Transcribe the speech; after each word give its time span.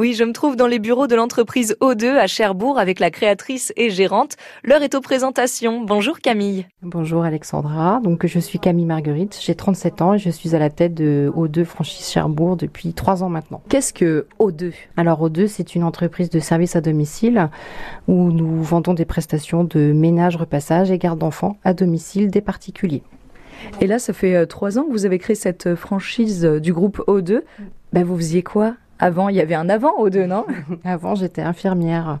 Oui, 0.00 0.14
je 0.14 0.24
me 0.24 0.32
trouve 0.32 0.56
dans 0.56 0.66
les 0.66 0.78
bureaux 0.78 1.08
de 1.08 1.14
l'entreprise 1.14 1.76
O2 1.82 2.16
à 2.16 2.26
Cherbourg 2.26 2.78
avec 2.78 3.00
la 3.00 3.10
créatrice 3.10 3.70
et 3.76 3.90
gérante. 3.90 4.36
L'heure 4.64 4.80
est 4.80 4.94
aux 4.94 5.02
présentations. 5.02 5.84
Bonjour 5.84 6.20
Camille. 6.20 6.64
Bonjour 6.80 7.22
Alexandra. 7.22 8.00
Donc 8.02 8.24
je 8.26 8.38
suis 8.38 8.58
Camille 8.58 8.86
Marguerite, 8.86 9.38
j'ai 9.42 9.54
37 9.54 10.00
ans 10.00 10.14
et 10.14 10.18
je 10.18 10.30
suis 10.30 10.56
à 10.56 10.58
la 10.58 10.70
tête 10.70 10.94
de 10.94 11.30
O2 11.36 11.66
franchise 11.66 12.08
Cherbourg 12.08 12.56
depuis 12.56 12.94
3 12.94 13.22
ans 13.22 13.28
maintenant. 13.28 13.60
Qu'est-ce 13.68 13.92
que 13.92 14.26
O2 14.38 14.72
Alors 14.96 15.28
O2, 15.28 15.48
c'est 15.48 15.74
une 15.74 15.84
entreprise 15.84 16.30
de 16.30 16.40
services 16.40 16.76
à 16.76 16.80
domicile 16.80 17.50
où 18.08 18.32
nous 18.32 18.62
vendons 18.62 18.94
des 18.94 19.04
prestations 19.04 19.64
de 19.64 19.92
ménage, 19.92 20.36
repassage 20.36 20.90
et 20.90 20.96
garde 20.96 21.18
d'enfants 21.18 21.58
à 21.62 21.74
domicile 21.74 22.30
des 22.30 22.40
particuliers. 22.40 23.02
Et 23.82 23.86
là, 23.86 23.98
ça 23.98 24.14
fait 24.14 24.46
3 24.46 24.78
euh, 24.78 24.80
ans 24.80 24.84
que 24.84 24.92
vous 24.92 25.04
avez 25.04 25.18
créé 25.18 25.36
cette 25.36 25.66
euh, 25.66 25.76
franchise 25.76 26.46
euh, 26.46 26.58
du 26.58 26.72
groupe 26.72 27.02
O2. 27.06 27.42
Ben, 27.92 28.02
vous 28.02 28.16
faisiez 28.16 28.42
quoi? 28.42 28.76
Avant, 29.00 29.30
il 29.30 29.36
y 29.36 29.40
avait 29.40 29.54
un 29.54 29.70
avant 29.70 29.96
aux 29.98 30.10
deux, 30.10 30.26
non? 30.26 30.44
Avant, 30.84 31.14
j'étais 31.14 31.40
infirmière. 31.40 32.18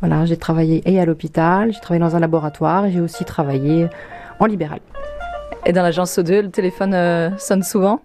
Voilà, 0.00 0.24
j'ai 0.24 0.38
travaillé 0.38 0.82
et 0.86 0.98
à 0.98 1.04
l'hôpital, 1.04 1.72
j'ai 1.72 1.80
travaillé 1.80 2.00
dans 2.00 2.16
un 2.16 2.20
laboratoire, 2.20 2.88
j'ai 2.88 3.00
aussi 3.00 3.24
travaillé 3.24 3.88
en 4.40 4.46
libéral. 4.46 4.80
Et 5.66 5.72
dans 5.72 5.82
l'agence 5.82 6.18
O2, 6.18 6.42
le 6.42 6.50
téléphone 6.50 6.94
euh, 6.94 7.30
sonne 7.36 7.62
souvent? 7.62 8.00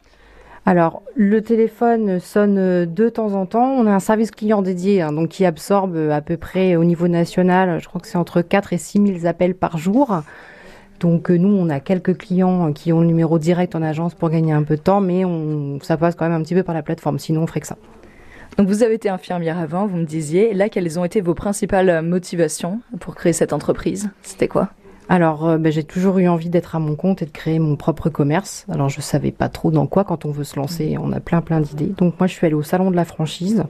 Alors, 0.65 1.01
le 1.15 1.41
téléphone 1.41 2.19
sonne 2.19 2.85
de 2.85 3.09
temps 3.09 3.33
en 3.33 3.45
temps. 3.45 3.71
On 3.71 3.87
a 3.87 3.91
un 3.91 3.99
service 3.99 4.31
client 4.31 4.61
dédié, 4.61 5.01
hein, 5.01 5.13
donc 5.13 5.29
qui 5.29 5.45
absorbe 5.45 5.97
à 6.11 6.21
peu 6.21 6.37
près 6.37 6.75
au 6.75 6.83
niveau 6.83 7.07
national, 7.07 7.79
je 7.81 7.87
crois 7.87 8.01
que 8.01 8.07
c'est 8.07 8.17
entre 8.17 8.41
4 8.41 8.73
et 8.73 8.77
6 8.77 9.19
000 9.19 9.25
appels 9.25 9.55
par 9.55 9.77
jour. 9.77 10.21
Donc 10.99 11.31
euh, 11.31 11.37
nous, 11.37 11.49
on 11.49 11.69
a 11.69 11.79
quelques 11.79 12.17
clients 12.17 12.73
qui 12.73 12.91
ont 12.91 12.99
le 12.99 13.07
numéro 13.07 13.39
direct 13.39 13.75
en 13.75 13.81
agence 13.81 14.13
pour 14.13 14.29
gagner 14.29 14.51
un 14.51 14.63
peu 14.63 14.75
de 14.75 14.81
temps, 14.81 14.99
mais 14.99 15.23
on, 15.23 15.79
ça 15.81 15.95
passe 15.95 16.15
quand 16.15 16.25
même 16.27 16.39
un 16.39 16.43
petit 16.43 16.55
peu 16.55 16.63
par 16.63 16.75
la 16.75 16.83
plateforme, 16.83 17.17
sinon 17.17 17.43
on 17.43 17.47
ferait 17.47 17.61
que 17.61 17.67
ça. 17.67 17.77
Donc 18.59 18.67
vous 18.67 18.83
avez 18.83 18.95
été 18.95 19.07
infirmière 19.07 19.57
avant, 19.57 19.87
vous 19.87 19.95
me 19.95 20.03
disiez. 20.03 20.53
Là, 20.53 20.67
quelles 20.67 20.99
ont 20.99 21.05
été 21.05 21.21
vos 21.21 21.33
principales 21.33 22.01
motivations 22.01 22.81
pour 22.99 23.15
créer 23.15 23.31
cette 23.31 23.53
entreprise? 23.53 24.09
C'était 24.21 24.49
quoi? 24.49 24.67
Alors, 25.07 25.47
euh, 25.47 25.57
ben, 25.57 25.71
j'ai 25.71 25.85
toujours 25.85 26.17
eu 26.17 26.27
envie 26.27 26.49
d'être 26.49 26.75
à 26.75 26.79
mon 26.79 26.97
compte 26.97 27.21
et 27.21 27.25
de 27.25 27.31
créer 27.31 27.57
mon 27.57 27.77
propre 27.77 28.09
commerce. 28.09 28.65
Alors, 28.69 28.89
je 28.89 28.99
savais 28.99 29.31
pas 29.31 29.47
trop 29.47 29.71
dans 29.71 29.87
quoi 29.87 30.03
quand 30.03 30.25
on 30.25 30.31
veut 30.31 30.43
se 30.43 30.57
lancer. 30.57 30.97
On 30.99 31.13
a 31.13 31.21
plein 31.21 31.39
plein 31.39 31.61
d'idées. 31.61 31.93
Donc, 31.97 32.19
moi, 32.19 32.27
je 32.27 32.33
suis 32.33 32.45
allée 32.45 32.53
au 32.53 32.61
salon 32.61 32.91
de 32.91 32.97
la 32.97 33.05
franchise. 33.05 33.63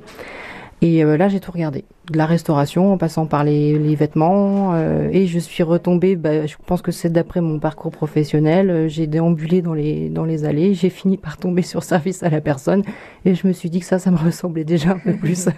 Et 0.81 1.03
euh, 1.03 1.17
là, 1.17 1.27
j'ai 1.27 1.39
tout 1.39 1.51
regardé. 1.51 1.83
De 2.11 2.17
la 2.17 2.25
restauration, 2.25 2.93
en 2.93 2.97
passant 2.97 3.25
par 3.25 3.43
les, 3.43 3.77
les 3.77 3.95
vêtements. 3.95 4.73
Euh, 4.73 5.09
et 5.11 5.27
je 5.27 5.39
suis 5.39 5.63
retombée, 5.63 6.15
bah, 6.15 6.45
je 6.45 6.55
pense 6.65 6.81
que 6.81 6.91
c'est 6.91 7.09
d'après 7.09 7.41
mon 7.41 7.59
parcours 7.59 7.91
professionnel. 7.91 8.69
Euh, 8.69 8.87
j'ai 8.87 9.05
déambulé 9.05 9.61
dans 9.61 9.73
les, 9.73 10.09
dans 10.09 10.23
les 10.23 10.45
allées. 10.45 10.73
J'ai 10.73 10.89
fini 10.89 11.17
par 11.17 11.37
tomber 11.37 11.63
sur 11.63 11.83
service 11.83 12.23
à 12.23 12.29
la 12.29 12.39
personne. 12.39 12.83
Et 13.25 13.35
je 13.35 13.45
me 13.45 13.51
suis 13.51 13.69
dit 13.69 13.81
que 13.81 13.85
ça, 13.85 13.99
ça 13.99 14.09
me 14.09 14.17
ressemblait 14.17 14.63
déjà 14.63 14.91
un 14.91 14.99
peu 14.99 15.13
plus. 15.17 15.49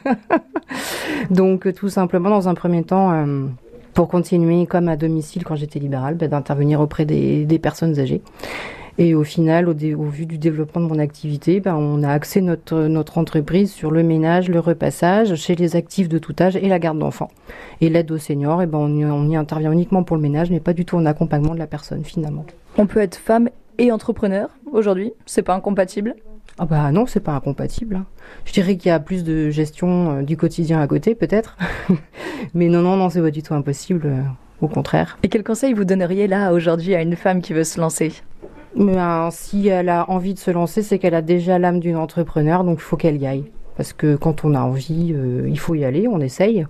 Donc, 1.30 1.72
tout 1.74 1.90
simplement, 1.90 2.30
dans 2.30 2.50
un 2.50 2.56
premier 2.56 2.84
temps, 2.84 3.26
pour 3.94 4.08
continuer 4.08 4.66
comme 4.66 4.88
à 4.88 4.98
domicile 4.98 5.44
quand 5.44 5.56
j'étais 5.56 5.80
libérale, 5.80 6.16
bah, 6.16 6.28
d'intervenir 6.28 6.82
auprès 6.82 7.06
des, 7.06 7.46
des 7.46 7.60
personnes 7.60 8.00
âgées. 8.00 8.22
Et 8.98 9.16
au 9.16 9.24
final, 9.24 9.68
au, 9.70 9.74
vu 9.74 10.26
du 10.26 10.38
développement 10.38 10.82
de 10.82 10.88
mon 10.88 11.00
activité, 11.00 11.60
ben, 11.60 11.76
on 11.76 12.04
a 12.04 12.10
axé 12.10 12.42
notre, 12.42 12.84
notre 12.84 13.18
entreprise 13.18 13.72
sur 13.72 13.92
le 13.92 14.04
ménage, 14.04 14.50
le 14.50 14.60
repassage 14.60 15.36
chez 15.36 15.56
les 15.56 15.76
actifs 15.76 16.10
de 16.10 16.18
tout 16.18 16.36
âge 16.40 16.56
et 16.56 16.68
la 16.68 16.80
garde 16.80 17.00
d'enfants. 17.00 17.32
Et 17.80 17.90
l'aide 17.90 18.12
aux 18.12 18.18
seniors, 18.18 18.62
et 18.62 18.68
ben, 18.68 18.78
on, 18.80 18.98
y, 18.98 19.06
on 19.06 19.30
y 19.30 19.36
intervient 19.36 19.72
uniquement 19.72 20.04
pour 20.04 20.16
le 20.16 20.22
ménage, 20.22 20.52
mais 20.52 20.60
pas 20.60 20.74
du 20.74 20.86
tout 20.86 20.98
en 20.98 21.06
accompagnement 21.06 21.54
de 21.54 21.60
la 21.60 21.68
personne 21.68 22.04
finalement. 22.04 22.46
On 22.78 22.86
peut 22.86 23.00
être 23.00 23.16
femme 23.16 23.50
et 23.78 23.92
entrepreneur 23.92 24.50
aujourd'hui 24.72 25.14
C'est 25.26 25.42
pas 25.42 25.56
incompatible? 25.56 26.16
Ah 26.58 26.66
bah 26.66 26.92
non, 26.92 27.06
c'est 27.08 27.22
pas 27.22 27.32
incompatible. 27.32 27.96
Hein. 27.96 28.06
Je 28.46 28.54
dirais 28.54 28.76
qu'il 28.76 28.90
y 28.90 28.92
a 28.92 29.00
plus 29.00 29.24
de 29.24 29.50
gestion 29.50 30.18
euh, 30.18 30.22
du 30.22 30.38
quotidien 30.38 30.82
à 30.82 30.88
côté, 30.88 31.16
peut-être. 31.16 31.58
Mais 32.54 32.68
non, 32.68 32.82
non, 32.82 32.98
non, 32.98 33.10
c'est 33.10 33.22
pas 33.22 33.32
du 33.32 33.42
tout 33.42 33.54
impossible. 33.54 34.06
Euh, 34.06 34.22
au 34.62 34.68
contraire. 34.68 35.18
Et 35.24 35.28
quel 35.30 35.44
conseil 35.44 35.74
vous 35.74 35.86
donneriez 35.86 36.28
là 36.28 36.54
aujourd'hui 36.54 36.96
à 36.96 37.02
une 37.02 37.16
femme 37.16 37.42
qui 37.42 37.54
veut 37.54 37.64
se 37.64 37.80
lancer? 37.80 38.14
Ben, 38.76 39.30
si 39.32 39.68
elle 39.68 39.90
a 39.90 40.10
envie 40.10 40.34
de 40.34 40.40
se 40.40 40.52
lancer, 40.52 40.82
c'est 40.82 41.00
qu'elle 41.00 41.16
a 41.16 41.22
déjà 41.22 41.60
l'âme 41.60 41.80
d'une 41.80 41.98
entrepreneur, 41.98 42.64
donc 42.64 42.80
il 42.80 42.84
faut 42.84 42.98
qu'elle 42.98 43.18
y 43.18 43.28
aille. 43.28 43.46
Parce 43.76 43.94
que 43.94 44.16
quand 44.16 44.46
on 44.46 44.54
a 44.54 44.62
envie, 44.62 45.14
euh, 45.14 45.48
il 45.48 45.60
faut 45.60 45.76
y 45.76 45.84
aller, 45.84 46.08
on 46.08 46.20
essaye. 46.20 46.66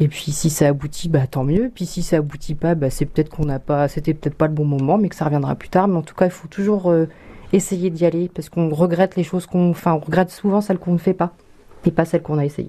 Et 0.00 0.08
puis 0.08 0.32
si 0.32 0.48
ça 0.48 0.68
aboutit, 0.68 1.08
bah 1.08 1.26
tant 1.26 1.44
mieux. 1.44 1.70
Puis 1.74 1.86
si 1.86 2.02
ça 2.02 2.16
aboutit 2.16 2.54
pas, 2.54 2.74
bah, 2.74 2.90
c'est 2.90 3.04
peut-être 3.04 3.28
qu'on 3.28 3.44
n'a 3.44 3.58
pas, 3.58 3.88
c'était 3.88 4.14
peut-être 4.14 4.34
pas 4.34 4.46
le 4.46 4.54
bon 4.54 4.64
moment, 4.64 4.96
mais 4.96 5.08
que 5.08 5.14
ça 5.14 5.26
reviendra 5.26 5.54
plus 5.54 5.68
tard. 5.68 5.88
Mais 5.88 5.96
en 5.96 6.02
tout 6.02 6.14
cas, 6.14 6.26
il 6.26 6.30
faut 6.30 6.48
toujours 6.48 6.90
euh, 6.90 7.06
essayer 7.52 7.90
d'y 7.90 8.06
aller 8.06 8.30
parce 8.32 8.48
qu'on 8.48 8.70
regrette 8.70 9.16
les 9.16 9.24
choses 9.24 9.46
qu'on, 9.46 9.70
enfin, 9.70 9.94
on 9.94 9.98
regrette 9.98 10.30
souvent 10.30 10.60
celles 10.60 10.78
qu'on 10.78 10.92
ne 10.92 10.98
fait 10.98 11.14
pas 11.14 11.32
et 11.84 11.90
pas 11.90 12.04
celles 12.04 12.22
qu'on 12.22 12.38
a 12.38 12.44
essayées. 12.44 12.68